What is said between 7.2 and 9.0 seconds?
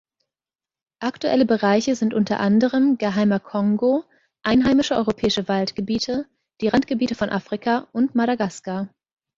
Afrika und Madagaskar.